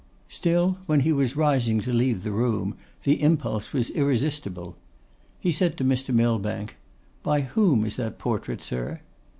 Still, 0.29 0.79
when 0.87 1.01
he 1.01 1.13
was 1.13 1.35
rising 1.37 1.79
to 1.81 1.93
leave 1.93 2.23
the 2.23 2.31
room, 2.31 2.75
the 3.03 3.21
impulse 3.21 3.71
was 3.71 3.91
irresistible. 3.91 4.75
He 5.39 5.51
said 5.51 5.77
to 5.77 5.83
Mr. 5.83 6.11
Millbank, 6.11 6.77
'By 7.21 7.41
whom 7.41 7.85
is 7.85 7.97
that 7.97 8.17
portrait, 8.17 8.63
sir? 8.63 9.01